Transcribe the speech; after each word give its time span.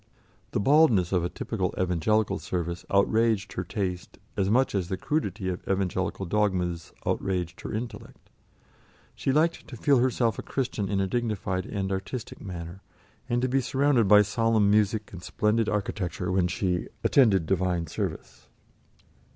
The 0.49 0.59
baldness 0.59 1.11
of 1.11 1.23
a 1.23 1.29
typical 1.29 1.75
Evangelical 1.79 2.39
service 2.39 2.83
outraged 2.89 3.53
her 3.53 3.63
taste 3.63 4.17
as 4.35 4.49
much 4.49 4.73
as 4.73 4.87
the 4.89 4.97
crudity 4.97 5.47
of 5.47 5.61
Evangelical 5.69 6.25
dogmas 6.25 6.91
outraged 7.05 7.61
her 7.61 7.71
intellect; 7.71 8.31
she 9.13 9.31
liked 9.31 9.67
to 9.67 9.77
feel 9.77 9.99
herself 9.99 10.39
a 10.39 10.41
Christian 10.41 10.89
in 10.89 10.99
a 10.99 11.05
dignified 11.05 11.67
and 11.67 11.91
artistic 11.91 12.41
manner, 12.41 12.81
and 13.29 13.43
to 13.43 13.47
be 13.47 13.61
surrounded 13.61 14.07
by 14.07 14.23
solemn 14.23 14.71
music 14.71 15.13
and 15.13 15.21
splendid 15.21 15.69
architecture 15.69 16.31
when 16.31 16.47
she 16.47 16.87
"attended 17.03 17.45
Divine 17.45 17.85
service." 17.85 18.47